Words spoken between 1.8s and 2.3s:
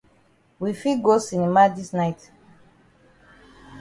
night?